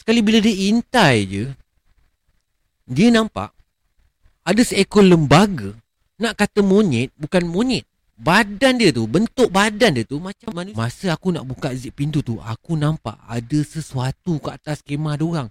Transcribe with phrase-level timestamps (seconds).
[0.00, 1.44] Sekali bila dia intai je,
[2.88, 3.52] dia nampak
[4.40, 5.76] ada seekor lembaga
[6.16, 7.84] nak kata monyet bukan monyet.
[8.20, 10.76] Badan dia tu, bentuk badan dia tu macam manusia.
[10.76, 15.48] Masa aku nak buka zip pintu tu, aku nampak ada sesuatu kat atas kemah orang.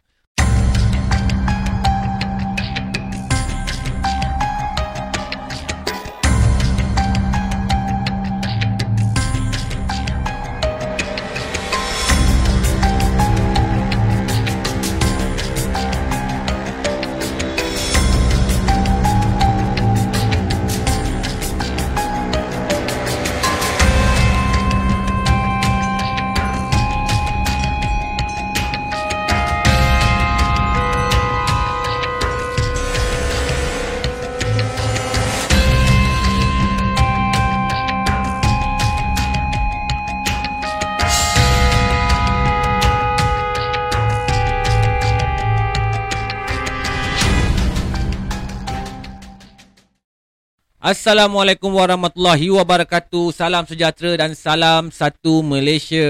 [50.79, 53.35] Assalamualaikum warahmatullahi wabarakatuh.
[53.35, 56.07] Salam sejahtera dan salam satu Malaysia.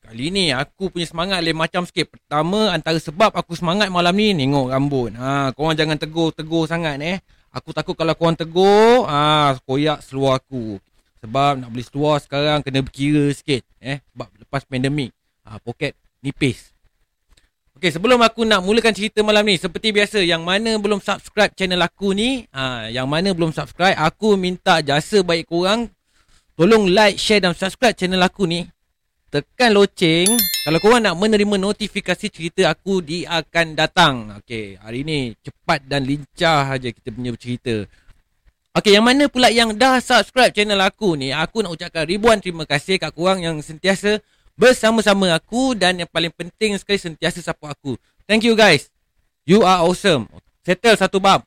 [0.00, 2.08] Kali ni aku punya semangat lain macam sikit.
[2.08, 5.12] Pertama antara sebab aku semangat malam ni tengok rambut.
[5.12, 7.20] Ha, korang jangan tegur-tegur sangat eh.
[7.52, 10.80] Aku takut kalau korang tegur, ha, koyak seluar aku.
[11.20, 14.00] Sebab nak beli seluar sekarang kena berkira sikit eh.
[14.16, 15.12] Sebab lepas pandemik.
[15.44, 15.92] Ha, poket
[16.24, 16.71] nipis.
[17.82, 21.82] Okay, sebelum aku nak mulakan cerita malam ni, seperti biasa, yang mana belum subscribe channel
[21.82, 25.90] aku ni, ha, yang mana belum subscribe, aku minta jasa baik korang,
[26.54, 28.70] tolong like, share dan subscribe channel aku ni.
[29.34, 30.30] Tekan loceng,
[30.62, 34.14] kalau korang nak menerima notifikasi cerita aku, dia akan datang.
[34.38, 37.82] Okay, hari ni cepat dan lincah aja kita punya cerita.
[38.78, 42.62] Okay, yang mana pula yang dah subscribe channel aku ni, aku nak ucapkan ribuan terima
[42.62, 44.22] kasih kat korang yang sentiasa
[44.56, 47.96] bersama-sama aku dan yang paling penting sekali sentiasa support aku.
[48.28, 48.88] Thank you guys.
[49.42, 50.30] You are awesome.
[50.62, 51.42] Settle satu bab.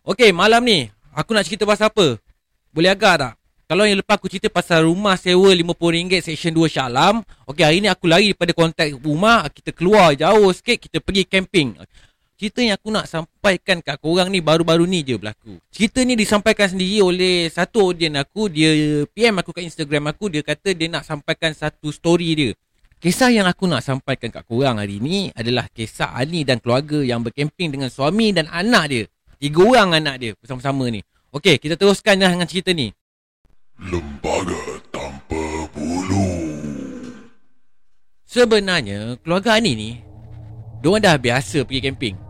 [0.00, 2.16] Okay, malam ni aku nak cerita pasal apa?
[2.72, 3.34] Boleh agak tak?
[3.70, 7.22] Kalau yang lepas aku cerita pasal rumah sewa RM50 Section 2 Shah Alam.
[7.46, 9.46] Okay, hari ni aku lari daripada kontak rumah.
[9.46, 11.78] Kita keluar jauh sikit, kita pergi camping
[12.40, 15.60] cerita yang aku nak sampaikan kat korang ni baru-baru ni je berlaku.
[15.68, 18.48] Cerita ni disampaikan sendiri oleh satu audien aku.
[18.48, 20.32] Dia PM aku kat Instagram aku.
[20.32, 22.50] Dia kata dia nak sampaikan satu story dia.
[22.96, 27.20] Kisah yang aku nak sampaikan kat korang hari ni adalah kisah Ani dan keluarga yang
[27.20, 29.04] berkemping dengan suami dan anak dia.
[29.36, 31.04] Tiga orang anak dia bersama-sama ni.
[31.36, 32.88] Okey, kita teruskan dengan cerita ni.
[33.76, 36.28] Lembaga tanpa bulu.
[38.24, 39.90] Sebenarnya, keluarga Ani ni,
[40.80, 42.29] diorang dah biasa pergi camping.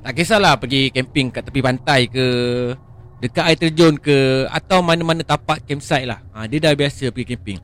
[0.00, 2.26] Tak kisahlah pergi camping kat tepi pantai ke
[3.20, 6.24] Dekat air terjun ke Atau mana-mana tapak campsite lah.
[6.32, 7.60] Ha, Dia dah biasa pergi camping.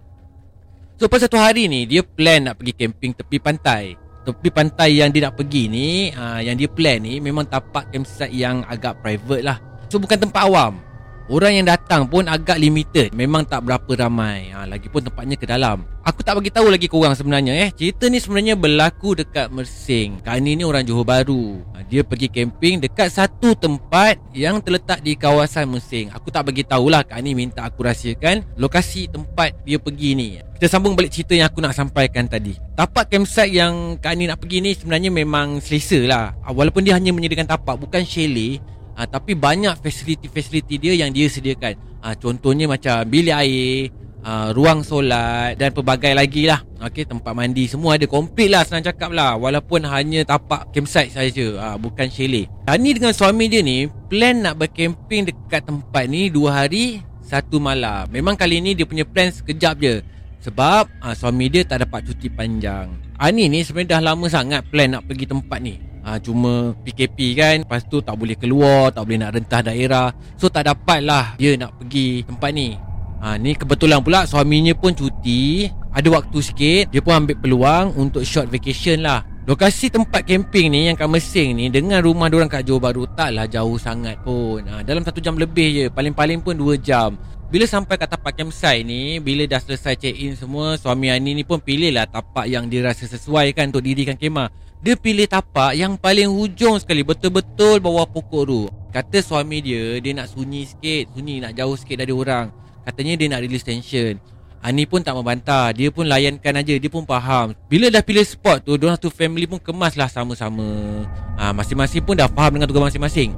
[1.00, 3.96] So pada satu hari ni Dia plan nak pergi camping tepi pantai.
[4.28, 8.36] Tepi pantai yang dia nak pergi ni ha, Yang dia plan ni Memang tapak campsite
[8.36, 9.56] yang agak private lah.
[9.88, 10.85] So bukan tempat awam
[11.26, 13.10] Orang yang datang pun agak limited.
[13.10, 14.54] Memang tak berapa ramai.
[14.54, 15.82] Ha, Lagipun tempatnya ke dalam.
[16.06, 17.68] Aku tak bagi tahu lagi korang sebenarnya eh.
[17.74, 20.22] Cerita ni sebenarnya berlaku dekat Mersing.
[20.22, 25.18] Kani ni orang Johor Baru ha, Dia pergi camping dekat satu tempat Yang terletak di
[25.18, 26.14] kawasan Mersing.
[26.14, 27.02] Aku tak bagi tahulah.
[27.02, 30.38] Kani minta aku rahsiakan Lokasi tempat dia pergi ni.
[30.38, 32.54] Kita sambung balik cerita yang aku nak sampaikan tadi.
[32.78, 36.38] Tapak campsite yang Kani nak pergi ni Sebenarnya memang selesa lah.
[36.46, 38.62] Ha, Walaupun dia hanya menyediakan tapak Bukan chalet
[38.96, 41.76] ha, Tapi banyak fasiliti-fasiliti dia yang dia sediakan.
[42.00, 43.92] Ha, Contohnya macam bilik air
[44.24, 46.64] ha, Ruang solat Dan pelbagai lagi lah.
[46.80, 48.08] Okay, Tempat mandi semua ada.
[48.08, 49.36] Komplit lah senang cakap lah.
[49.36, 52.48] Walaupun hanya tapak campsite saja, ha, Bukan chalet.
[52.64, 58.08] Tani dengan suami dia ni Plan nak bercamping dekat tempat ni Dua hari Satu malam.
[58.08, 59.98] Memang kali ni dia punya plan sekejap je.
[60.46, 62.86] Sebab ha, suami dia tak dapat cuti panjang.
[63.18, 65.74] Ani ni sebenarnya dah lama sangat plan nak pergi tempat ni
[66.06, 70.14] ha, Cuma PKP kan Lepas tu tak boleh keluar Tak boleh nak rentah daerah.
[70.38, 72.78] So tak dapat lah Dia nak pergi tempat ni.
[73.18, 75.66] Ha, Ni kebetulan pula Suaminya pun cuti.
[75.90, 79.26] Ada waktu sikit Dia pun ambil peluang Untuk short vacation lah.
[79.46, 83.50] Lokasi tempat camping ni Yang kat Mesing ni Dengan rumah orang kat Johor Baru Taklah
[83.50, 84.62] jauh sangat pun.
[84.70, 87.18] Ha, Dalam satu jam lebih je Paling-paling pun dua jam.
[87.46, 91.46] Bila sampai kat tapak campsite ni Bila dah selesai check in semua Suami Ani ni
[91.46, 95.74] pun pilih lah tapak yang dia rasa sesuai kan Untuk dirikan kemah dia pilih tapak
[95.74, 98.70] yang paling hujung sekali Betul-betul bawah pokok tu.
[98.94, 102.54] Kata suami dia Dia nak sunyi sikit Sunyi nak jauh sikit dari orang.
[102.86, 104.14] Katanya dia nak release tension.
[104.62, 105.74] Ani pun tak membantah.
[105.74, 107.50] Dia pun layankan aja Dia pun faham.
[107.66, 111.02] Bila dah pilih spot tu Diorang satu family pun kemas lah sama-sama.
[111.34, 113.34] Ha, Masing-masing pun dah faham dengan tugas masing-masing.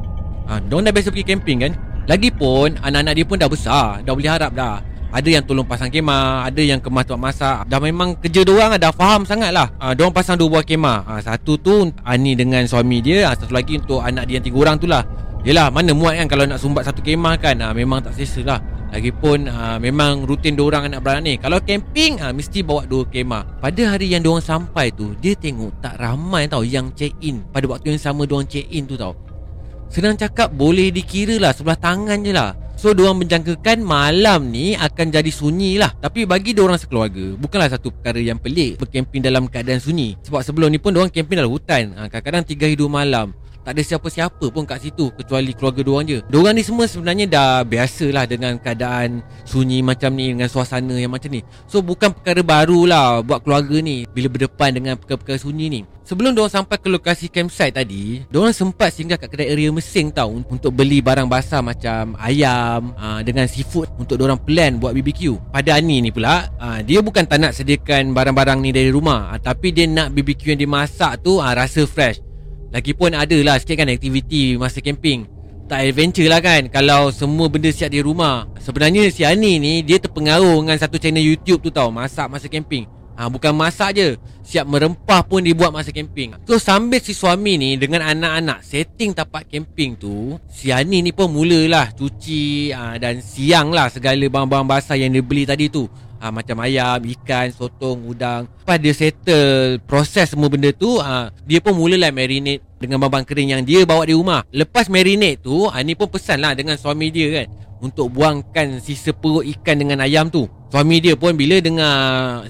[0.52, 1.72] Ha, Diorang dah biasa pergi camping kan?
[2.12, 6.44] Lagipun anak-anak dia pun dah besar Dah boleh harap dah Ada yang tolong pasang kemah
[6.44, 7.56] Ada yang kemas tempat masak.
[7.64, 10.98] Dah memang kerja diorang dah faham sangat lah ha, Diorang pasang dua buah kemah.
[11.08, 14.56] Ha, Satu tu Ani dengan suami dia ha, Satu lagi untuk anak dia yang tiga
[14.68, 15.00] orang tu lah.
[15.48, 17.56] Yelah mana muat kan Kalau nak sumbat satu kemah kan?
[17.56, 18.60] Ha, Memang tak selesa lah.
[18.88, 21.34] Lagipun ha, memang rutin diorang anak beranak ni.
[21.40, 23.64] Kalau camping ha, Mesti bawa dua kemah.
[23.64, 27.64] Pada hari yang diorang sampai tu Dia tengok tak ramai tau Yang check in Pada
[27.64, 29.16] waktu yang sama diorang check in tu tau.
[29.88, 35.10] Senang cakap boleh dikira lah Sebelah tangan je lah So diorang menjangkakan malam ni akan
[35.10, 35.90] jadi sunyi lah.
[35.98, 40.14] Tapi bagi diorang sekeluarga Bukanlah satu perkara yang pelik Bercamping dalam keadaan sunyi.
[40.22, 41.90] Sebab sebelum ni pun diorang camping dalam hutan.
[41.98, 43.34] Ha, Kadang-kadang tiga hidup malam
[43.68, 46.18] tak ada siapa-siapa pun kat situ Kecuali keluarga diorang je.
[46.24, 51.12] Diorang ni semua sebenarnya dah biasa lah Dengan keadaan sunyi macam ni Dengan suasana yang
[51.12, 51.44] macam ni.
[51.68, 55.80] So bukan perkara baru lah Buat keluarga ni Bila berdepan dengan perkara-perkara sunyi ni.
[56.08, 60.32] Sebelum diorang sampai ke lokasi campsite tadi Diorang sempat singgah kat kedai area mesin tau
[60.32, 65.76] Untuk beli barang basah macam ayam aa, Dengan seafood Untuk diorang plan buat BBQ Pada
[65.76, 69.76] Ani ni pula aa, Dia bukan tak nak sediakan barang-barang ni dari rumah aa, Tapi
[69.76, 72.24] dia nak BBQ yang dimasak tu aa, rasa fresh
[72.68, 75.38] Lagipun ada lah sikit kan aktiviti masa camping.
[75.68, 78.48] Tak adventure lah kan Kalau semua benda siap di rumah.
[78.56, 82.88] Sebenarnya si Ani ni Dia terpengaruh dengan satu channel YouTube tu tau Masak masa camping.
[83.20, 84.16] Ha, Bukan masak je
[84.48, 86.32] Siap merempah pun dibuat masa camping.
[86.48, 91.28] So sambil si suami ni Dengan anak-anak Setting tapak camping tu Si Ani ni pun
[91.28, 95.84] mulalah Cuci ha, Dan siang lah Segala barang-barang basah yang dia beli tadi tu
[96.20, 98.50] ha, Macam ayam, ikan, sotong, udang.
[98.62, 103.58] Lepas dia settle proses semua benda tu ha, Dia pun mulalah marinate dengan barang kering
[103.58, 104.46] yang dia bawa di rumah.
[104.54, 107.46] Lepas marinate tu ha, Ni pun pesan lah dengan suami dia kan
[107.82, 110.46] Untuk buangkan sisa perut ikan dengan ayam tu.
[110.68, 111.96] Suami dia pun bila dengar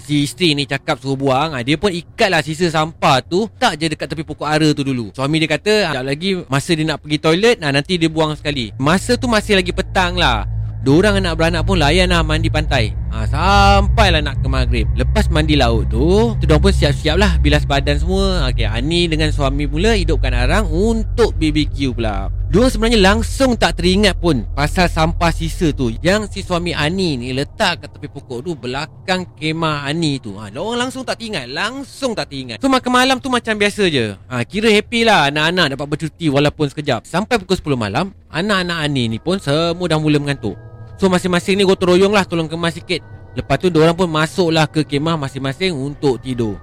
[0.03, 3.95] si isteri ni cakap suruh buang Dia pun ikat lah sisa sampah tu Tak je
[3.95, 5.15] dekat tepi pokok ara tu dulu.
[5.15, 8.75] Suami dia kata Sekejap lagi masa dia nak pergi toilet Nanti dia buang sekali.
[8.83, 10.51] Masa tu masih lagi petang lah.
[10.83, 14.87] Diorang anak beranak pun layan lah mandi pantai ha, Sampailah nak ke maghrib.
[14.97, 17.37] Lepas mandi laut tu Diorang pun siap-siap lah.
[17.41, 18.49] Bilas badan semua.
[18.53, 22.29] Okay, Ani dengan suami mula hidupkan arang Untuk BBQ pula.
[22.49, 25.93] Diorang sebenarnya langsung tak teringat pun Pasal sampah sisa tu.
[26.01, 30.37] Yang si suami Ani ni letak kat tepi pokok tu Belakang kemah Ani tu.
[30.37, 31.49] Ha, Diorang langsung tak teringat.
[31.49, 32.61] Langsung tak teringat.
[32.61, 34.17] So makan malam tu macam biasa je.
[34.29, 37.09] Ha, Kira happy lah anak-anak dapat bercuti Walaupun sekejap.
[37.09, 40.68] Sampai pukul 10 malam Anak-anak Ani ni pun semua dah mula mengantuk
[40.99, 43.01] So masing-masing ni gotong royong lah Tolong kemas sikit.
[43.39, 46.59] Lepas tu diorang pun masuk lah ke kemah masing-masing Untuk tidur.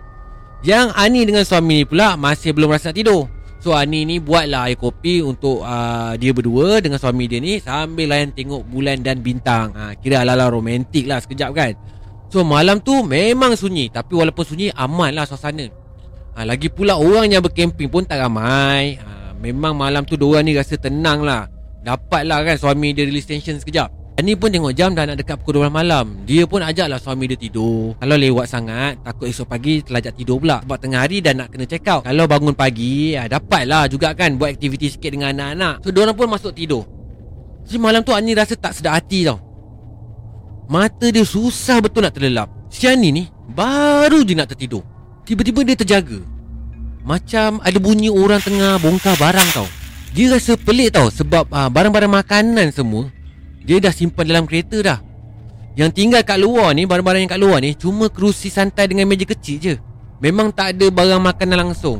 [0.59, 3.31] Yang Ani dengan suami ni pula Masih belum rasa nak tidur.
[3.63, 8.11] So Ani ni buatlah air kopi Untuk uh, dia berdua Dengan suami dia ni Sambil
[8.11, 9.71] layan tengok bulan dan bintang.
[9.71, 11.71] Ha, Kira ala-ala romantik lah sekejap kan.
[12.27, 15.71] So malam tu memang sunyi Tapi walaupun sunyi aman lah suasana.
[16.35, 18.99] Ha, Lagi pula orang yang bercamping pun tak ramai.
[18.99, 21.47] Ha, Memang malam tu diorang ni rasa tenang lah.
[21.87, 25.59] Dapatlah kan suami dia release tension sekejap Ani pun tengok jam dah nak dekat pukul
[25.59, 26.23] 12 malam.
[26.23, 27.99] Dia pun ajaklah suami dia tidur.
[27.99, 30.63] Kalau lewat sangat Takut esok pagi terlajak tidur pula.
[30.63, 32.07] Sebab tengah hari dah nak kena check out.
[32.07, 35.83] Kalau bangun pagi ya, Dapatlah juga kan Buat aktiviti sikit dengan anak-anak.
[35.83, 36.87] So diorang pun masuk tidur.
[37.67, 39.35] Si malam tu Ani rasa tak sedap hati tau.
[40.71, 42.47] Mata dia susah betul nak terlelap.
[42.71, 44.87] Si Ani ni Baru je nak tertidur.
[45.27, 46.23] Tiba-tiba dia terjaga.
[47.03, 49.67] Macam ada bunyi orang tengah bongkar barang tau.
[50.15, 53.11] Dia rasa pelik tau Sebab uh, barang-barang makanan semua
[53.65, 54.99] dia dah simpan dalam kereta dah.
[55.75, 59.27] Yang tinggal kat luar ni Barang-barang yang kat luar ni Cuma kerusi santai dengan meja
[59.27, 59.75] kecil je.
[60.23, 61.99] Memang tak ada barang makanan langsung.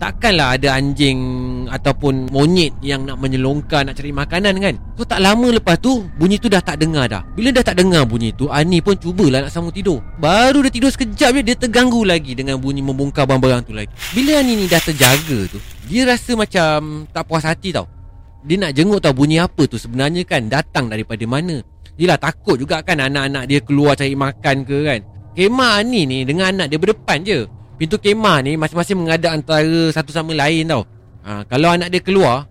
[0.00, 1.20] Takkanlah ada anjing
[1.68, 4.74] Ataupun monyet yang nak menyelongkar Nak cari makanan kan?
[4.96, 7.20] So tak lama lepas tu Bunyi tu dah tak dengar dah.
[7.36, 10.00] Bila dah tak dengar bunyi tu Ani pun cubalah nak sambung tidur.
[10.16, 13.92] Baru dia tidur sekejap je Dia terganggu lagi Dengan bunyi membongkar barang-barang tu lagi.
[14.16, 17.99] Bila Ani ni dah terjaga tu Dia rasa macam Tak puas hati tau
[18.40, 21.60] dia nak jenguk tahu bunyi apa tu sebenarnya kan Datang daripada mana.
[22.00, 25.00] Yelah takut juga kan anak-anak dia keluar cari makan ke kan.
[25.36, 27.44] Kemah ni ni dengan anak dia berdepan je.
[27.76, 30.84] Pintu kemah ni masing-masing mengadap antara satu sama lain tau.
[31.20, 32.48] Ha, Kalau anak dia keluar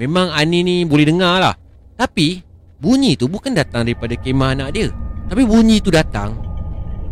[0.00, 1.52] Memang Ani ni boleh dengar lah
[2.00, 2.40] Tapi
[2.80, 4.88] bunyi tu bukan datang daripada kemah anak dia.
[5.28, 6.32] Tapi bunyi tu datang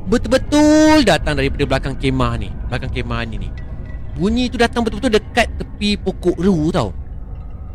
[0.09, 3.49] Betul-betul datang daripada belakang kemah ni Belakang kemah ni ni.
[4.17, 7.04] Bunyi tu datang betul-betul dekat tepi pokok ru tau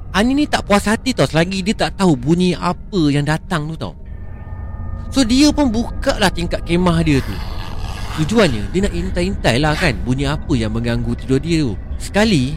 [0.09, 3.75] Ani ni tak puas hati tau Selagi dia tak tahu bunyi apa yang datang tu
[3.77, 3.93] tau.
[5.09, 7.35] So dia pun buka lah tingkat kemah dia tu.
[8.19, 11.79] Tujuannya dia nak intai-intai lah kan Bunyi apa yang mengganggu tidur dia tu.
[12.01, 12.51] Sekali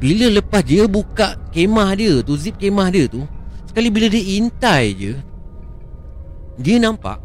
[0.00, 3.26] Bila lepas dia buka kemah dia tu Zip kemah dia tu
[3.68, 5.12] Sekali bila dia intai je
[6.56, 7.20] Dia nampak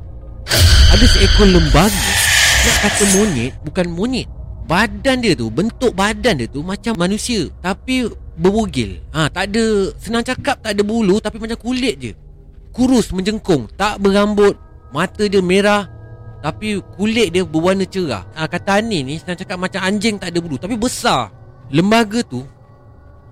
[0.92, 2.12] Ada seekor lembaga
[2.68, 4.28] Nak kata monyet Bukan monyet
[4.68, 7.48] Badan dia tu Bentuk badan dia tu Macam manusia.
[7.64, 9.66] Tapi berbugil ha, Tak ada
[10.00, 12.12] Senang cakap tak ada bulu Tapi macam kulit je.
[12.76, 14.60] Kurus menjengkung Tak berambut
[14.92, 15.88] Mata dia merah
[16.44, 18.28] Tapi kulit dia berwarna cerah.
[18.36, 21.32] Ha, Kata Ani ni Senang cakap macam anjing tak ada bulu Tapi besar.
[21.72, 22.44] Lembaga tu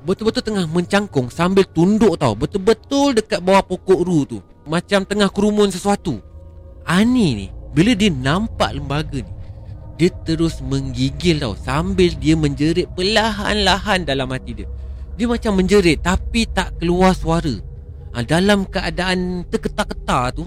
[0.03, 2.35] Betul-betul tengah mencangkung Sambil tunduk tau.
[2.35, 4.39] Betul-betul dekat bawah pokok ru tu.
[4.67, 6.19] Macam tengah kerumun sesuatu.
[6.83, 9.31] Ani ni Bila dia nampak lembaga ni
[9.93, 14.67] dia terus menggigil tau Sambil dia menjerit perlahan-lahan dalam hati dia
[15.13, 17.53] Dia macam menjerit Tapi tak keluar suara.
[18.13, 20.45] Ha, Dalam keadaan terketar-ketar tu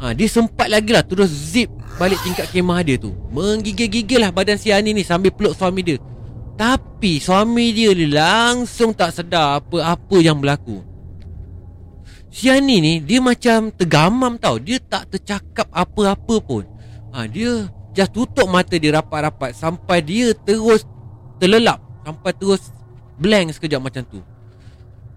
[0.00, 1.70] ha, Dia sempat lagi lah Terus zip
[2.00, 3.12] balik tingkat kemah dia tu.
[3.32, 6.00] Menggigil-gigil lah badan si Ani ni Sambil peluk suami dia.
[6.56, 10.80] Tapi suami dia ni langsung tak sedar Apa-apa yang berlaku.
[12.32, 14.56] Si Ani ni Dia macam tergamam tau.
[14.56, 16.64] Dia tak tercakap apa-apa pun.
[17.12, 20.86] Ha, Dia Just tutup mata dia rapat-rapat Sampai dia terus
[21.42, 22.70] terlelap Sampai terus
[23.20, 24.24] blank sekejap macam tu.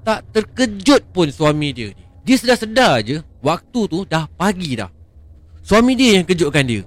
[0.03, 2.03] Tak terkejut pun suami dia ni.
[2.23, 4.91] Dia sedar-sedar je Waktu tu dah pagi dah.
[5.63, 6.83] Suami dia yang kejutkan dia.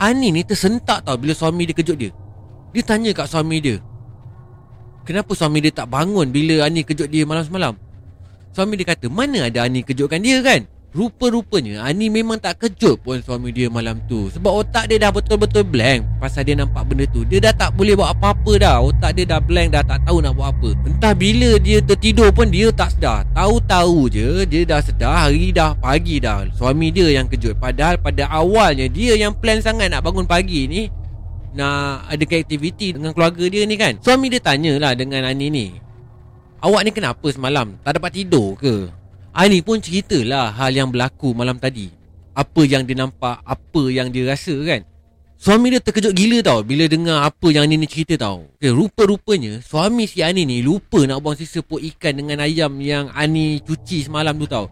[0.00, 2.12] Ani ni tersentak tau bila suami dia kejut dia.
[2.70, 3.82] Dia tanya kat suami dia
[5.02, 7.74] Kenapa suami dia tak bangun bila Ani kejut dia malam semalam?
[8.54, 13.22] Suami dia kata mana ada Ani kejutkan dia kan Rupa-rupanya Ani memang tak kejut pun
[13.22, 14.26] suami dia malam tu.
[14.34, 16.02] Sebab otak dia dah betul-betul blank.
[16.18, 17.22] Pasal dia nampak benda tu.
[17.22, 18.82] Dia dah tak boleh buat apa-apa dah.
[18.82, 20.74] Otak dia dah blank dah tak tahu nak buat apa.
[20.90, 23.22] Entah bila dia tertidur pun dia tak sedar.
[23.30, 26.50] Tahu-tahu je dia dah sedar hari dah pagi dah.
[26.58, 27.54] Suami dia yang kejut.
[27.62, 30.90] Padahal pada awalnya dia yang plan sangat nak bangun pagi ni
[31.54, 33.94] Nak ada aktiviti dengan keluarga dia ni kan.
[34.02, 35.70] Suami dia tanyalah dengan Ani ni.
[36.60, 37.78] Awak ni kenapa semalam?
[37.86, 38.99] Tak dapat tidur ke?
[39.30, 41.86] Ani pun ceritalah hal yang berlaku malam tadi.
[42.34, 44.82] Apa yang dia nampak, apa yang dia rasa kan.
[45.40, 48.50] Suami dia terkejut gila tau bila dengar apa yang Ani ni cerita tau.
[48.58, 53.08] Okay, rupa-rupanya suami si Ani ni lupa nak buang sisa pok ikan dengan ayam yang
[53.14, 54.68] Ani cuci semalam tu tau.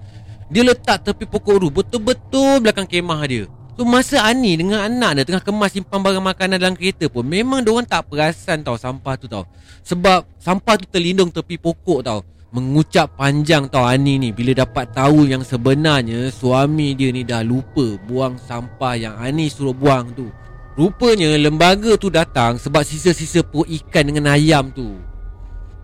[0.51, 3.49] Dia letak tepi pokok ru betul-betul belakang kemah dia.
[3.79, 7.63] So masa Ani dengan anak dia tengah kemas simpan barang makanan dalam kereta pun memang
[7.63, 9.47] dia orang tak perasan tau sampah tu tau.
[9.87, 12.27] Sebab sampah tu terlindung tepi pokok tau.
[12.49, 14.33] Mengucap panjang tau Ani ni.
[14.33, 19.77] Bila dapat tahu yang sebenarnya Suami dia ni dah lupa Buang sampah yang Ani suruh
[19.77, 20.33] buang tu.
[20.73, 24.97] Rupanya lembaga tu datang Sebab sisa-sisa pok ikan dengan ayam tu.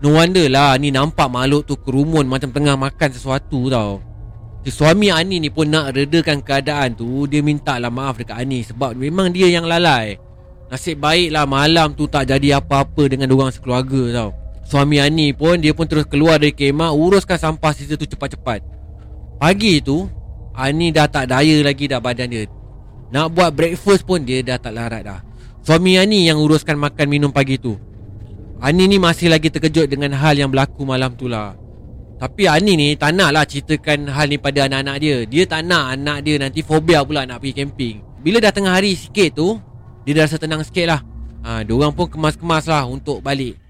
[0.01, 4.01] No wonder lah Ani nampak makhluk tu kerumun Macam tengah makan sesuatu tau.
[4.65, 8.65] Si Suami Ani ni pun nak redakan keadaan tu Dia minta lah maaf dekat Ani
[8.65, 10.17] Sebab memang dia yang lalai.
[10.73, 15.61] Nasib baik lah malam tu tak jadi apa-apa Dengan orang sekeluarga tau Suami Ani pun
[15.61, 18.65] dia pun terus keluar dari kemah Uruskan sampah sisa tu cepat-cepat.
[19.37, 20.09] Pagi tu
[20.57, 22.49] Ani dah tak daya lagi dah badan dia.
[23.13, 25.19] Nak buat breakfast pun dia dah tak larat dah.
[25.61, 27.77] Suami Ani yang uruskan makan minum pagi tu.
[28.63, 31.53] Ani ni masih lagi terkejut dengan hal yang berlaku malam tu lah.
[32.17, 35.17] Tapi Ani ni tak nak lah ceritakan hal ni pada anak-anak dia.
[35.27, 37.95] Dia tak nak anak dia nanti fobia pula nak pergi camping.
[38.23, 39.61] Bila dah tengah hari sikit tu
[40.01, 41.01] Dia dah rasa tenang sikit lah.
[41.45, 43.64] Ha, Diorang pun kemas-kemas lah untuk balik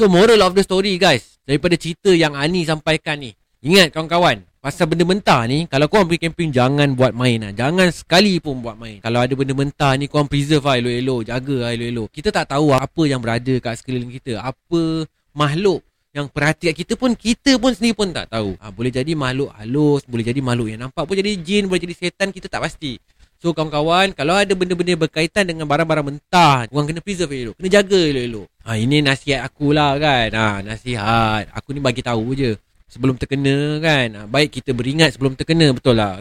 [0.00, 3.36] So moral of the story guys Daripada cerita yang Ani sampaikan ni.
[3.60, 7.52] Ingat kawan-kawan Pasal benda mentah ni Kalau korang pergi camping Jangan buat main lah.
[7.52, 9.04] Jangan sekali pun buat main.
[9.04, 12.08] Kalau ada benda mentah ni Korang preserve lah elok-elok Jaga lah elok-elok.
[12.16, 14.40] Kita tak tahu apa yang berada kat sekeliling kita.
[14.40, 15.04] Apa
[15.36, 15.84] makhluk
[16.16, 18.56] yang perhatian kita pun Kita pun sendiri pun tak tahu.
[18.56, 22.08] Ha, Boleh jadi makhluk halus Boleh jadi makhluk yang nampak Boleh jadi jin Boleh jadi
[22.08, 22.96] setan Kita tak pasti
[23.40, 27.56] So kawan-kawan Kalau ada benda-benda berkaitan dengan barang-barang mentah Korang kena preserve elok.
[27.56, 28.46] Kena jaga elok-elok.
[28.68, 30.28] Ha, Ini nasihat aku lah kan?
[30.36, 31.48] Ha, Nasihat.
[31.56, 32.60] Aku ni bagi tahu je.
[32.92, 34.08] Sebelum terkena kan?
[34.12, 36.20] Ha, Baik kita beringat sebelum terkena Betul lah.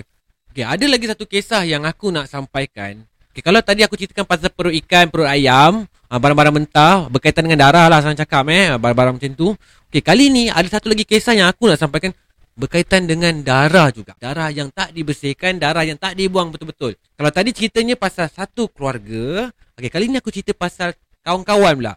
[0.55, 3.03] Okay, Ada lagi satu kisah yang aku nak sampaikan.
[3.35, 7.67] Okay, Kalau tadi aku ceritakan pasal perut ikan Perut ayam ha, Barang-barang mentah Berkaitan dengan
[7.67, 9.51] darah lah Saya cakap eh Barang-barang macam tu.
[9.91, 12.15] Okay, Kali ni ada satu lagi kisah yang aku nak sampaikan
[12.59, 14.19] berkaitan dengan darah juga.
[14.19, 16.99] Darah yang tak dibersihkan, darah yang tak dibuang betul-betul.
[17.15, 19.47] Kalau tadi ceritanya pasal satu keluarga,
[19.79, 20.91] okay, kali ni aku cerita pasal
[21.23, 21.93] kawan-kawan pula.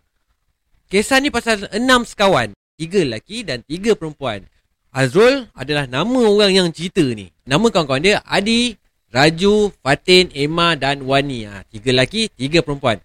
[0.87, 2.55] Kisah ni pasal enam sekawan.
[2.79, 4.47] Tiga lelaki dan tiga perempuan.
[4.95, 7.35] Azrul adalah nama orang yang cerita ni.
[7.43, 8.79] Nama kawan-kawan dia Adi,
[9.11, 11.49] Raju, Fatin, Emma dan Wani.
[11.49, 13.03] Ha, tiga lelaki, tiga perempuan.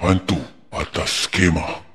[0.00, 0.38] Hantu
[0.72, 1.89] atas skema.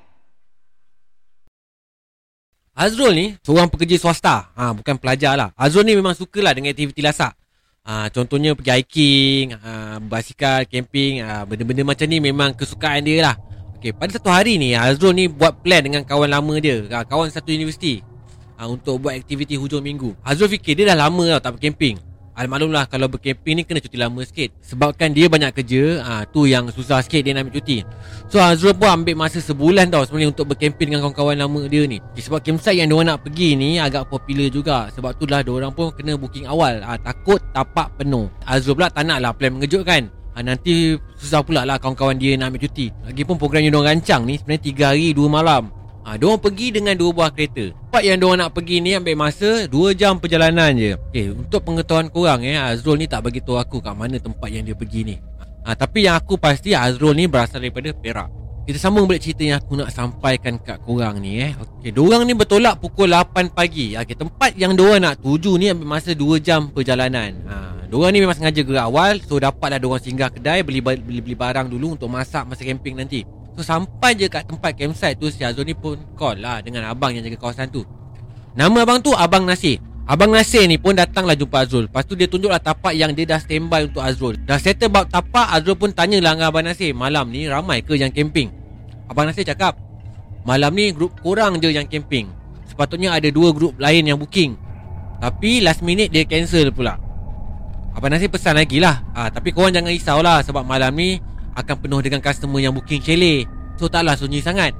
[2.76, 4.52] Azrul ni seorang pekerja swasta.
[4.52, 5.48] Ha, bukan pelajar lah.
[5.56, 7.32] Azrul ni memang suka lah dengan aktiviti lasak.
[7.88, 13.36] Ha, contohnya pergi hiking, ha, basikal, camping, ha, benda-benda macam ni memang kesukaan dia lah.
[13.80, 16.84] Okay, pada satu hari ni Azrul ni buat plan dengan kawan lama dia.
[16.92, 18.04] Ha, kawan satu universiti.
[18.60, 20.12] Ha, untuk buat aktiviti hujung minggu.
[20.20, 21.96] Azrul fikir dia dah lama tau tak pergi camping.
[22.36, 24.52] Ah, maklum lah kalau berkemping ni kena cuti lama sikit.
[24.60, 27.80] Sebabkan dia banyak kerja ah, Tu yang susah sikit dia nak ambil cuti.
[28.28, 31.96] So Azrul pun ambil masa sebulan tau sebenarnya Untuk berkemping dengan kawan-kawan lama dia ni.
[32.12, 34.92] Okay, Sebab campsite yang diorang nak pergi ni agak popular juga.
[34.92, 36.76] Sebab tu lah diorang pun kena booking awal.
[36.84, 38.28] Ah, Takut tapak penuh.
[38.44, 40.12] Azrul pula tak nak lah plan mengejutkan.
[40.36, 42.92] Ah, Nanti susah pula lah kawan-kawan dia nak ambil cuti.
[43.08, 45.72] Lagipun program yang diorang rancang ni sebenarnya 3 hari 2 malam
[46.06, 47.74] Ha, diorang pergi dengan dua buah kereta.
[47.74, 50.94] Tempat yang diorang nak pergi ni ambil masa 2 jam perjalanan je.
[51.10, 54.62] Okay, Untuk pengetahuan korang eh, Azrul ni tak bagi tahu aku kat mana tempat yang
[54.62, 55.16] dia pergi ni.
[55.66, 58.30] Ha, Tapi yang aku pasti Azrul ni berasal daripada Perak.
[58.70, 61.58] Kita sambung balik cerita yang aku nak sampaikan kat korang ni eh.
[61.58, 63.98] Okay, diorang ni bertolak pukul 8 pagi.
[63.98, 67.34] Okay, Tempat yang diorang nak tuju ni ambil masa 2 jam perjalanan.
[67.50, 71.34] Ha, Diorang ni memang sengaja gerak awal So dapatlah diorang singgah kedai beli, beli, beli
[71.34, 75.40] barang dulu untuk masak masa camping nanti So sampai je kat tempat campsite tu Si
[75.40, 77.82] Azul ni pun call lah Dengan abang yang jaga kawasan tu.
[78.52, 79.80] Nama abang tu Abang Nasir.
[80.06, 81.90] Abang Nasir ni pun datanglah jumpa Azrul.
[81.90, 84.38] Lepas tu dia tunjuklah tapak yang dia dah standby untuk Azrul.
[84.46, 88.14] Dah settle about tapak Azrul pun tanyalah dengan Abang Nasir Malam ni ramai ke yang
[88.14, 88.54] camping?
[89.10, 89.74] Abang Nasir cakap
[90.46, 92.30] Malam ni grup kurang je yang camping.
[92.70, 94.54] Sepatutnya ada dua grup lain yang booking.
[95.18, 97.02] Tapi last minute dia cancel pula.
[97.96, 101.16] Abang Nasir pesan lagi lah ha, Tapi korang jangan risau lah Sebab malam ni
[101.56, 104.72] akan penuh dengan customer yang booking chalet So taklah sunyi sangat.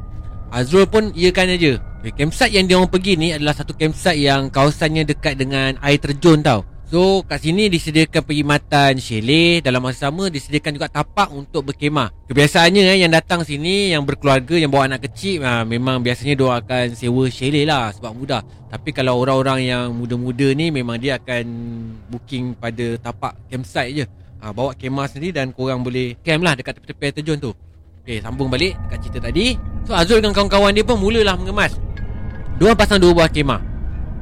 [0.48, 1.76] Azrul pun iakan aja.
[2.00, 6.00] okay, Campsite yang dia orang pergi ni adalah satu campsite yang kawasannya dekat dengan air
[6.00, 6.64] terjun tau.
[6.86, 12.14] So kat sini disediakan perkhidmatan chalet Dalam masa sama disediakan juga tapak untuk berkemah.
[12.30, 16.62] Kebiasaannya eh, yang datang sini Yang berkeluarga, yang bawa anak kecil ha, Memang biasanya dia
[16.62, 18.46] akan sewa chalet lah Sebab mudah.
[18.70, 21.42] Tapi kalau orang-orang yang muda-muda ni Memang dia akan
[22.06, 24.06] booking pada tapak campsite je
[24.40, 27.52] ha, Bawa kemah sendiri dan korang boleh camp lah dekat tepi-tepi terjun tu.
[28.06, 29.58] Okay, sambung balik dekat cerita tadi.
[29.82, 31.74] So Azul dengan kawan-kawan dia pun mulalah mengemas.
[32.56, 33.58] Dua pasang dua buah kemah.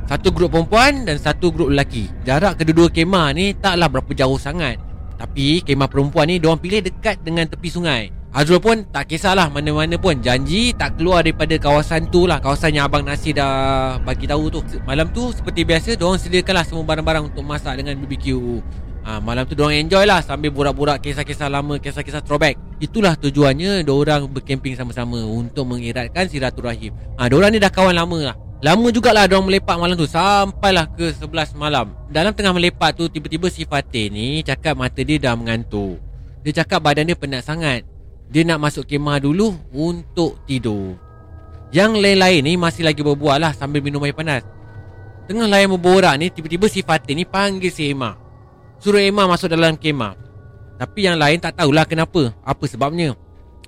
[0.05, 2.09] Satu grup perempuan dan satu grup lelaki.
[2.25, 4.77] Jarak kedua-dua kemah ni taklah berapa jauh sangat.
[5.17, 8.13] Tapi kemah perempuan ni Diorang pilih dekat dengan tepi sungai.
[8.35, 10.19] Azrul pun tak kisahlah mana-mana pun.
[10.21, 12.43] Janji tak keluar daripada kawasan tu lah.
[12.43, 14.61] Kawasan yang Abang Nasir dah bagi tahu tu.
[14.89, 18.27] Malam tu seperti biasa Diorang sediakanlah semua barang-barang untuk masak dengan BBQ
[19.05, 22.57] Ha, malam tu diorang enjoy lah sambil borak-borak kisah-kisah lama, kisah-kisah throwback.
[22.81, 26.97] Itulah tujuannya diorang berkemping sama-sama untuk mengiratkan silaturahim.
[27.21, 28.37] Ha, diorang ni dah kawan lama lah.
[28.65, 31.93] Lama jugalah diorang melepak malam tu sampailah ke 11 malam.
[32.09, 36.01] Dalam tengah melepak tu tiba-tiba si Fatih ni cakap mata dia dah mengantuk.
[36.41, 37.85] Dia cakap badan dia penat sangat.
[38.33, 40.97] Dia nak masuk kemah dulu untuk tidur.
[41.77, 44.49] Yang lain-lain ni masih lagi berbual lah sambil minum air panas.
[45.29, 48.24] Tengah layan berborak ni tiba-tiba si Fatih ni panggil si Emma.
[48.85, 50.13] Suruh Emma masuk dalam kemah.
[50.77, 52.37] Tapi yang lain tak tahulah kenapa.
[52.45, 53.17] Apa sebabnya?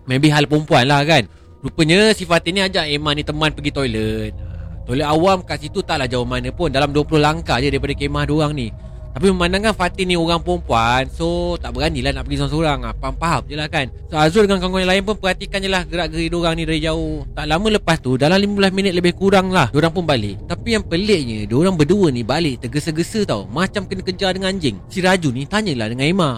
[0.04, 1.24] Maybe hal perempuan lah kan.
[1.64, 4.36] Rupanya si Fatih ni ajak Emma ni teman pergi toilet.
[4.84, 6.68] Toilet awam kat situ taklah jauh mana pun.
[6.68, 8.68] Dalam 20 langkah je daripada kemah diorang ni
[9.16, 12.78] tapi memandangkan Fatih ni orang perempuan So tak berani lah nak pergi seorang-seorang.
[12.84, 13.88] Ah, Faham-faham je lah kan.
[14.12, 17.24] So Azul dengan kawan-kawan yang lain pun Perhatikan je lah gerak-gerik diorang ni dari jauh.
[17.32, 20.44] Tak lama lepas tu Dalam 15 minit lebih kurang lah Diorang pun balik.
[20.44, 23.48] Tapi yang peliknya Diorang berdua ni balik tergesa-gesa tau.
[23.48, 24.76] Macam kena kejar dengan anjing.
[24.92, 26.30] Si Raju ni tanyalah dengan Emma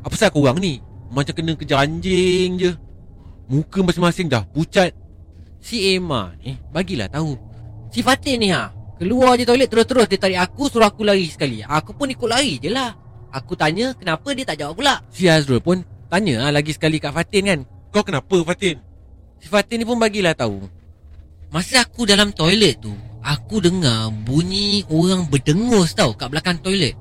[0.00, 0.80] Apa sebab korang ni?
[1.12, 2.72] Macam kena kejar anjing je.
[3.44, 4.96] Muka masing-masing dah pucat.
[5.60, 7.36] Si Emma ni Bagilah tahu.
[7.92, 11.58] Si Fatih ni ha Keluar je toilet terus-terus Dia tarik aku Suruh aku lari sekali.
[11.58, 12.94] Aku pun ikut lari je lah.
[13.34, 15.02] Aku tanya Kenapa dia tak jawab pula?
[15.10, 17.60] Si Azrul pun Tanya lah lagi sekali kat Fatin kan?
[17.90, 18.78] Kau kenapa Fatin?
[19.42, 20.70] Si Fatin ni pun bagilah tahu.
[21.50, 22.94] Masa aku dalam toilet tu
[23.26, 26.94] Aku dengar bunyi orang berdengus tau Kat belakang toilet.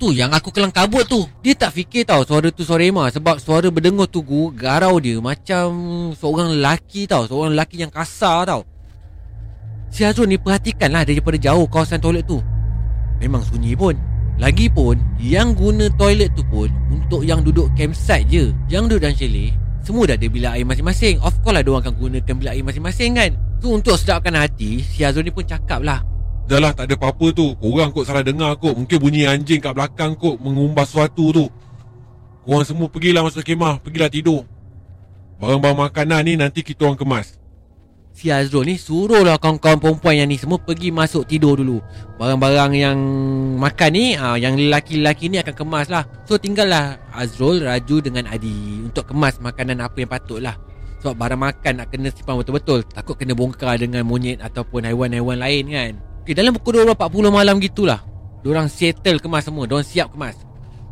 [0.00, 1.28] Tu yang aku kelang kabut tu.
[1.44, 4.24] Dia tak fikir tau suara tu suara Emma Sebab suara berdengus tu
[4.56, 5.68] garau dia Macam
[6.16, 8.64] seorang lelaki tau Seorang lelaki yang kasar tau
[9.88, 12.38] Si Azrul ni perhatikanlah daripada jauh kawasan toilet tu.
[13.18, 13.96] Memang sunyi pun.
[14.38, 18.54] Lagipun Yang guna toilet tu pun Untuk yang duduk campsite je.
[18.70, 19.50] Yang duduk dalam chalet
[19.82, 21.18] Semua dah ada bilik air masing-masing.
[21.18, 23.30] Of course lah diorang akan gunakan bilik air masing-masing kan.
[23.58, 26.06] So untuk sedapkan hati Si Azrul ni pun cakap lah.
[26.46, 27.58] Dah lah tak ada apa-apa tu.
[27.58, 28.78] Korang kot salah dengar kot.
[28.78, 31.44] Mungkin bunyi anjing kat belakang kot Mengumbah sesuatu tu.
[32.46, 34.46] Korang semua pergilah masuk kemah Pergilah tidur.
[35.42, 37.37] Barang-barang makanan ni nanti kita orang kemas
[38.18, 41.78] si Azrul ni suruhlah kawan-kawan perempuan yang ni semua pergi masuk tidur dulu.
[42.18, 42.98] Barang-barang yang
[43.62, 46.02] makan ni, uh, yang lelaki-lelaki ni akan kemas lah.
[46.26, 50.58] So tinggallah Azrul, Raju dengan Adi untuk kemas makanan apa yang patut lah.
[50.98, 52.82] Sebab barang makan nak kena simpan betul-betul.
[52.90, 55.92] Takut kena bongkar dengan monyet ataupun haiwan-haiwan lain kan.
[56.26, 58.02] Okay, dalam pukul 12.40 malam gitulah.
[58.42, 59.70] Diorang settle kemas semua.
[59.70, 60.34] Diorang siap kemas.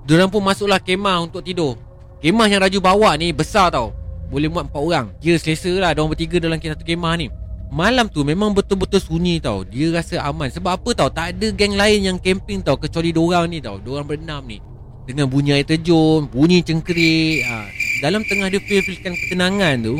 [0.07, 1.75] Diorang pun masuklah kemah untuk tidur.
[2.23, 4.06] Kemah yang Raju bawa ni besar tau.
[4.27, 5.07] Boleh muat empat orang.
[5.23, 7.31] Kira selesa lah Diorang bertiga dalam satu kemah ni.
[7.67, 9.62] Malam tu memang betul-betul sunyi tau.
[9.67, 10.51] Dia rasa aman.
[10.51, 11.11] Sebab apa tau?
[11.11, 13.79] Tak ada geng lain yang camping tau Kecuali dorang ni tau.
[13.79, 14.59] Dorang berenam ni.
[15.07, 17.71] Dengan bunyi air terjun Bunyi cengkerik ha.
[18.03, 19.95] Dalam tengah dia feel-feelkan ketenangan tu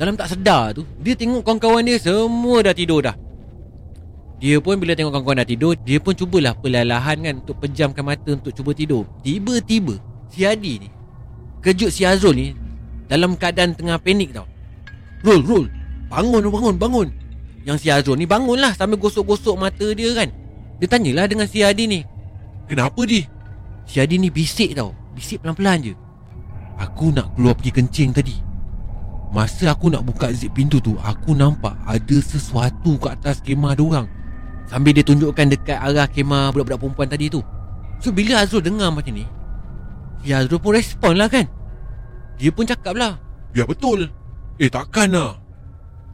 [0.00, 3.12] Dalam tak sedar tu Dia tengok kawan-kawan dia Semua dah tidur dah.
[4.40, 8.32] Dia pun bila tengok kawan-kawan dah tidur Dia pun cubalah perlahan kan Untuk pejamkan mata
[8.32, 9.04] Untuk cuba tidur.
[9.20, 10.00] Tiba-tiba
[10.32, 10.88] Si Adi ni
[11.60, 12.69] Kejut si Azrul ni
[13.10, 14.46] Dalam keadaan tengah panik tau.
[15.26, 15.66] Rul, Rul
[16.10, 17.08] Bangun, bangun, bangun.
[17.66, 20.30] Yang si Azrul ni bangun lah Sambil gosok-gosok mata dia kan.
[20.78, 22.00] Dia tanyalah dengan si Adi ni.
[22.70, 23.26] Kenapa di?
[23.86, 24.94] Si Adi ni bisik tau.
[25.14, 25.94] Bisik pelan-pelan je.
[26.78, 28.36] Aku nak keluar pergi kencing tadi.
[29.30, 34.06] Masa aku nak buka zip pintu tu Aku nampak ada sesuatu kat atas kemah orang.
[34.66, 37.42] Sambil dia tunjukkan dekat arah kemah budak-budak perempuan tadi tu.
[38.00, 39.28] So bila Azrul dengar macam ni
[40.24, 41.44] Ya Azrul pun respon lah kan
[42.40, 43.20] Dia pun cakap lah.
[43.52, 44.08] Ya betul.
[44.56, 45.36] Eh takkan lah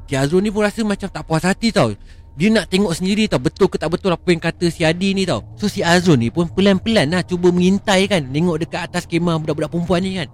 [0.06, 1.94] Si Azrul ni pun rasa macam tak puas hati tau.
[2.36, 5.22] Dia nak tengok sendiri tau Betul ke tak betul apa yang kata si Adi ni
[5.22, 5.46] tau.
[5.54, 9.70] So si Azrul ni pun pelan-pelan lah Cuba mengintai kan Tengok dekat atas kemah budak-budak
[9.70, 10.28] perempuan ni kan.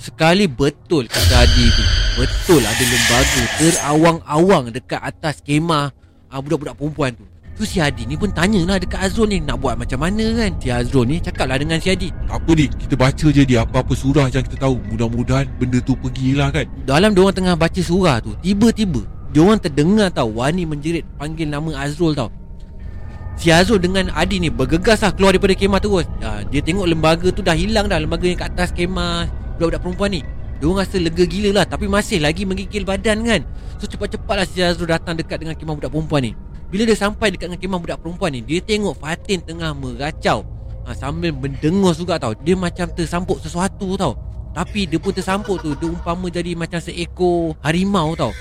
[0.00, 1.84] Sekali betul kata Adi tu.
[2.20, 5.92] Betul ada lembaga terawang-awang dekat atas kemah
[6.32, 7.31] uh, budak-budak perempuan tu
[7.62, 10.50] So si Adi ni pun tanya lah dekat Azrul ni Nak buat macam mana kan?
[10.58, 12.10] Si Azrul ni cakap lah dengan si Adi.
[12.10, 12.66] Tak apa ni?
[12.66, 14.82] Kita baca je dia apa-apa surah yang kita tahu.
[14.90, 16.66] Mudah-mudahan benda tu pergilah kan?
[16.82, 22.18] Dalam diorang tengah baca surah tu Tiba-tiba Diorang terdengar tau Wani menjerit panggil nama Azrul
[22.18, 22.34] tau.
[23.38, 26.10] Si Azrul dengan Adi ni bergegas lah keluar daripada kemah terus.
[26.18, 29.30] Ya, Dia tengok lembaga tu dah hilang dah Lembaga yang kat atas kemah
[29.62, 30.26] Budak-budak perempuan ni.
[30.58, 33.46] Diorang rasa lega gila lah Tapi masih lagi menggigil badan kan?
[33.78, 36.34] So cepat-cepat lah si Azrul datang dekat dengan kemah budak perempuan ni
[36.72, 40.40] bila dia sampai dekat dengan kemah budak perempuan ni Dia tengok Fatin tengah meracau.
[40.88, 42.32] Ha, Sambil mendengus juga tau.
[42.32, 44.16] Dia macam tersampuk sesuatu tau.
[44.56, 45.76] Tapi dia pun tersampuk tu.
[45.76, 48.32] Dia umpama jadi macam seekor harimau tau.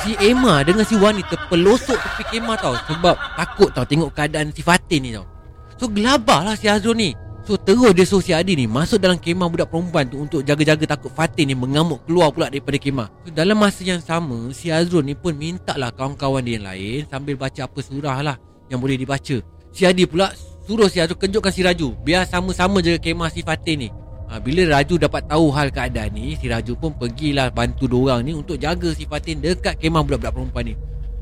[0.00, 2.72] Si Emma dengan si Wani terpelosok tepi kemah tau.
[2.88, 5.28] Sebab takut tau tengok keadaan si Fatin ni tau.
[5.76, 7.12] So gelabah lah si Azrul ni
[7.48, 10.84] So terus dia suruh si Adi ni Masuk dalam kemah budak perempuan tu Untuk jaga-jaga
[10.84, 13.08] takut Fatin ni Mengamuk keluar pula daripada kemah.
[13.24, 17.08] So, Dalam masa yang sama Si Azrul ni pun minta lah Kawan-kawan dia yang lain
[17.08, 18.36] Sambil baca apa surah lah
[18.68, 19.36] Yang boleh dibaca.
[19.72, 20.28] Si Adi pula
[20.68, 23.88] Suruh si Azrul kejutkan si Raju Biar sama-sama jaga kemah si Fatin ni.
[24.28, 28.36] Ha, Bila Raju dapat tahu hal keadaan ni Si Raju pun pergilah bantu dorang ni
[28.36, 30.74] Untuk jaga si Fatin dekat kemah budak-budak perempuan ni.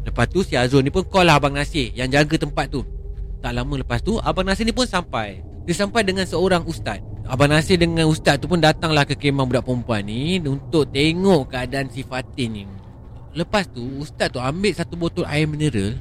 [0.02, 2.82] Lepas tu si Azrul ni pun call lah Abang Nasir Yang jaga tempat tu.
[3.38, 7.02] Tak lama lepas tu Abang Nasir ni pun sampai dia sampai dengan seorang ustaz.
[7.26, 11.90] Abang Nasir dengan ustaz tu pun datanglah ke kemah budak perempuan ni Untuk tengok keadaan
[11.90, 12.64] si Fatin ni.
[13.34, 15.98] Lepas tu ustaz tu ambil satu botol air mineral.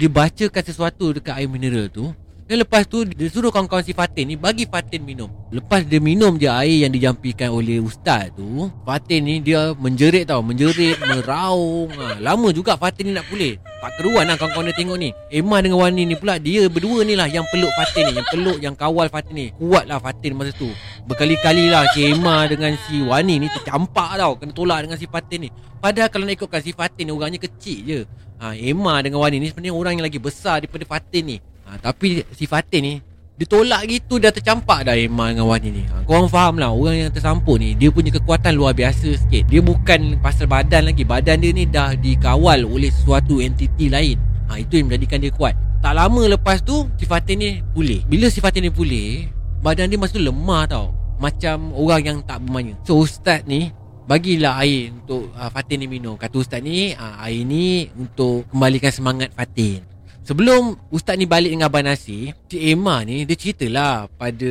[0.00, 2.08] Dia bacakan sesuatu dekat air mineral tu
[2.50, 5.30] dan lepas tu dia suruh kawan-kawan si Fatin ni bagi Fatin minum.
[5.54, 10.42] Lepas dia minum je air yang dijampikan oleh ustaz tu, Fatin ni dia menjerit tau,
[10.42, 11.94] menjerit, meraung.
[11.94, 13.54] Ha, lama juga Fatin ni nak pulih.
[13.54, 15.14] Tak keruan lah kawan-kawan dia tengok ni.
[15.30, 18.58] Emma dengan Wani ni pula dia berdua ni lah yang peluk Fatin ni, yang peluk
[18.58, 19.46] yang kawal Fatin ni.
[19.54, 20.74] Kuat lah Fatin masa tu.
[21.06, 25.46] Berkali-kali lah si Emma dengan si Wani ni tercampak tau, kena tolak dengan si Fatin
[25.46, 25.54] ni.
[25.78, 28.00] Padahal kalau nak ikutkan si Fatin ni orangnya kecil je.
[28.42, 31.38] Ha, Emma dengan Wani ni sebenarnya orang yang lagi besar daripada Fatin ni
[31.70, 32.94] ha, Tapi si Fatin ni
[33.38, 35.82] Dia tolak gitu Dah tercampak dah Emma dengan Wani ni.
[35.86, 39.46] Ha, Korang faham lah Orang yang tersampuk ni Dia punya kekuatan luar biasa sikit.
[39.46, 41.06] Dia bukan pasal badan lagi.
[41.06, 44.18] Badan dia ni dah dikawal Oleh sesuatu entiti lain.
[44.50, 45.54] Ha, Itu yang menjadikan dia kuat.
[45.80, 48.02] Tak lama lepas tu Si Fatin ni pulih.
[48.10, 49.30] Bila si Fatin ni pulih
[49.62, 50.90] Badan dia masa tu lemah tau.
[51.20, 53.70] Macam orang yang tak bermaya So ustaz ni
[54.10, 56.18] Bagilah air untuk uh, Fatin ni minum.
[56.18, 59.89] Kata ustaz ni uh, Air ni untuk kembalikan semangat Fatin
[60.30, 64.46] Sebelum Ustaz ni balik dengan Abang Nasi Cik Emma ni Dia ceritalah Pada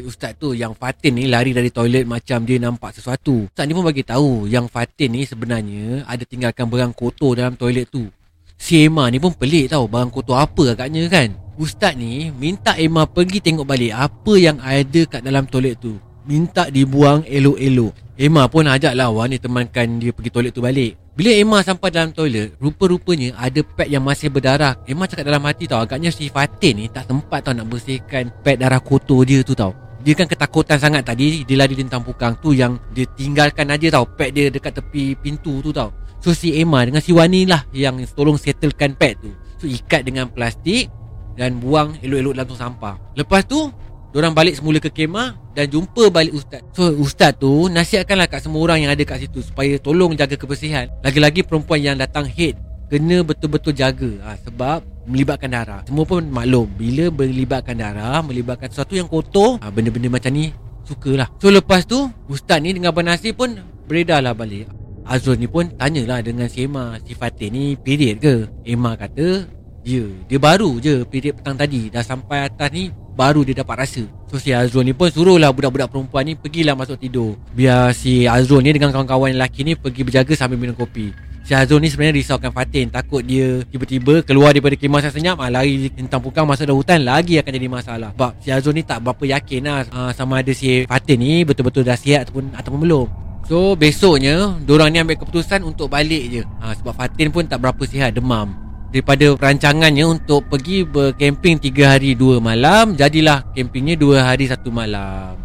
[0.00, 3.44] Ustaz tu Yang Fatin ni Lari dari toilet Macam dia nampak sesuatu.
[3.44, 7.92] Ustaz ni pun bagi tahu Yang Fatin ni sebenarnya Ada tinggalkan barang kotor Dalam toilet
[7.92, 8.08] tu.
[8.56, 11.36] Si Emma ni pun pelik tau Barang kotor apa agaknya kan?
[11.60, 16.00] Ustaz ni Minta Emma pergi tengok balik Apa yang ada kat dalam toilet tu.
[16.24, 18.16] Minta dibuang elok-elok.
[18.16, 22.14] Emma pun ajak lah Wani temankan dia pergi toilet tu balik bila Emma sampai dalam
[22.14, 24.78] toilet, rupa-rupanya ada pad yang masih berdarah.
[24.86, 28.62] Emma cakap dalam hati tau, agaknya si Fatin ni tak sempat tau nak bersihkan pad
[28.62, 29.74] darah kotor dia tu tau.
[30.06, 34.06] Dia kan ketakutan sangat tadi, dia lari dentang pukang tu yang dia tinggalkan aja tau
[34.06, 35.90] pad dia dekat tepi pintu tu tau.
[36.22, 39.34] So si Emma dengan si Wani lah yang tolong settlekan pad tu.
[39.58, 40.86] So ikat dengan plastik
[41.34, 42.94] dan buang elok-elok dalam tong sampah.
[43.18, 43.74] Lepas tu,
[44.08, 46.64] Diorang balik semula ke kemah Dan jumpa balik ustaz.
[46.72, 50.88] So ustaz tu Nasihatkanlah kat semua orang yang ada kat situ Supaya tolong jaga kebersihan.
[51.04, 52.56] Lagi-lagi perempuan yang datang head
[52.88, 54.10] Kena betul-betul jaga.
[54.24, 55.80] Ha, Sebab Melibatkan darah.
[55.84, 60.56] Semua pun maklum Bila melibatkan darah Melibatkan sesuatu yang kotor ha, Benda-benda macam ni
[60.88, 61.28] Sukalah.
[61.36, 64.72] So lepas tu Ustaz ni dengan Abang Nasir pun Beredarlah balik.
[65.08, 68.44] Azrul ni pun tanyalah dengan si Emma Si Fatin ni period ke?
[68.68, 69.48] Emma kata
[69.86, 71.88] Ya Dia baru je period petang tadi.
[71.88, 74.06] Dah sampai atas ni Baru dia dapat rasa.
[74.30, 77.34] So si Azrul ni pun suruhlah budak-budak perempuan ni Pergilah masuk tidur.
[77.54, 81.10] Biar si Azrul ni dengan kawan-kawan lelaki ni Pergi berjaga sambil minum kopi.
[81.42, 82.92] Si Azrul ni sebenarnya risaukan Fatin.
[82.92, 87.00] Takut dia tiba-tiba keluar daripada kemah yang senyap ah, Lari tentang pukang masuk dalam hutan
[87.02, 88.10] Lagi akan jadi masalah.
[88.14, 91.82] Sebab si Azrul ni tak berapa yakin lah ah, Sama ada si Fatin ni betul-betul
[91.82, 93.06] dah sihat ataupun, ataupun belum.
[93.48, 96.42] So besoknya Diorang ni ambil keputusan untuk balik je.
[96.60, 102.16] Ha, Sebab Fatin pun tak berapa sihat demam Daripada perancangannya untuk pergi bercamping 3 hari
[102.16, 105.36] 2 malam Jadilah campingnya 2 hari 1 malam.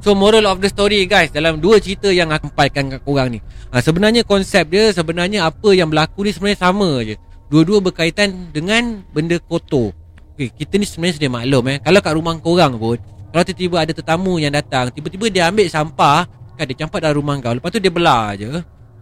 [0.00, 3.44] So moral of the story guys Dalam dua cerita yang aku sampaikan kat korang ni.
[3.68, 7.20] Ha, Sebenarnya konsep dia Sebenarnya apa yang berlaku ni sebenarnya sama je.
[7.52, 9.92] Dua-dua berkaitan dengan benda kotor.
[10.32, 11.76] Okay, Kita ni sebenarnya sedia maklum eh.
[11.84, 12.96] Kalau kat rumah korang pun
[13.28, 16.24] Kalau tiba-tiba ada tetamu yang datang Tiba-tiba dia ambil sampah
[16.56, 18.48] kan dia campak dalam rumah kau Lepas tu dia belah je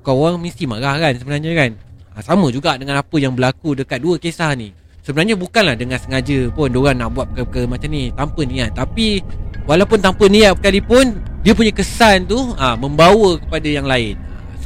[0.02, 1.70] Kau orang mesti marah kan sebenarnya kan
[2.16, 4.72] ha, Sama juga dengan apa yang berlaku dekat dua kisah ni.
[5.04, 8.08] Sebenarnya bukanlah dengan sengaja pun Diorang nak buat perkara macam ni.
[8.16, 8.72] Tanpa niat.
[8.72, 9.20] Tapi
[9.68, 10.56] Walaupun tanpa niat
[10.88, 14.16] pun Dia punya kesan tu ha, Membawa kepada yang lain.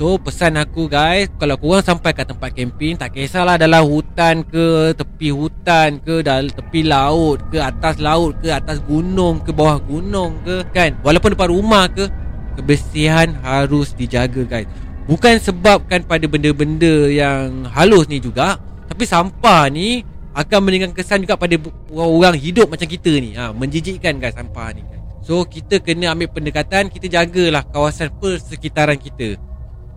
[0.01, 4.97] So pesan aku guys Kalau korang sampai ke tempat camping Tak kisahlah dalam hutan ke
[4.97, 10.41] Tepi hutan ke Dalam tepi laut ke Atas laut ke Atas gunung ke Bawah gunung
[10.41, 10.97] ke Kan?
[11.05, 12.09] Walaupun depan rumah ke
[12.61, 14.69] kebersihan harus dijaga guys
[15.11, 21.35] Bukan sebabkan pada benda-benda yang halus ni juga Tapi sampah ni akan meninggalkan kesan juga
[21.35, 21.59] pada
[21.91, 23.35] orang hidup macam kita ni.
[23.35, 25.03] Ha, Menjijikkan guys sampah ni guys.
[25.27, 29.35] So kita kena ambil pendekatan Kita jagalah kawasan persekitaran kita.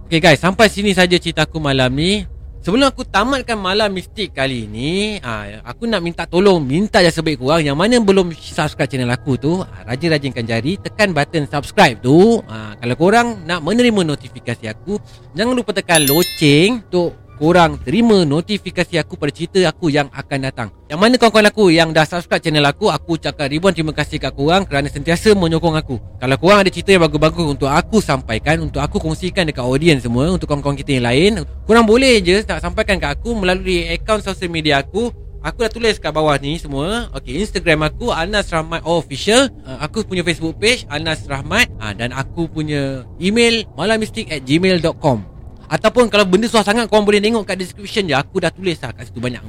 [0.10, 2.26] Okay guys sampai sini saja cerita aku malam ni
[2.64, 7.44] Sebelum aku tamatkan malam mistik kali ni ha, Aku nak minta tolong Minta je sebaik
[7.44, 12.40] korang Yang mana belum subscribe channel aku tu ha, Rajin-rajinkan jari Tekan button subscribe tu.
[12.48, 14.96] Ha, Kalau korang nak menerima notifikasi aku
[15.36, 20.72] Jangan lupa tekan loceng Untuk korang terima notifikasi aku pada cerita aku yang akan datang.
[20.88, 24.32] Yang mana kawan-kawan aku yang dah subscribe channel aku, aku ucapkan ribuan terima kasih kat
[24.32, 26.00] korang kerana sentiasa menyokong aku.
[26.24, 30.32] Kalau korang ada cerita yang bagus-bagus untuk aku sampaikan, untuk aku kongsikan dekat audience semua,
[30.32, 31.32] untuk kawan-kawan kita yang lain,
[31.68, 35.12] korang boleh je tak sampaikan kat aku melalui akaun sosial media aku.
[35.44, 40.08] Aku dah tulis kat bawah ni semua Okay Instagram aku Anas Rahmat Official uh, Aku
[40.08, 45.33] punya Facebook page Anas Rahmat uh, Dan aku punya email Malamistik at gmail.com
[45.68, 48.16] Ataupun kalau benda susah sangat Korang boleh tengok kat description je.
[48.16, 49.44] Aku dah tulis lah kat situ banyak.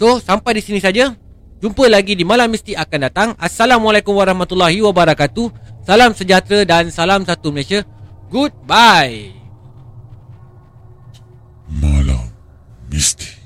[0.00, 1.14] So sampai di sini saja.
[1.62, 3.28] Jumpa lagi di Malam Misti akan datang.
[3.40, 5.48] Assalamualaikum warahmatullahi wabarakatuh.
[5.86, 7.86] Salam sejahtera dan salam satu Malaysia.
[8.28, 9.32] Goodbye.
[11.70, 12.28] Malam
[12.92, 13.43] Misti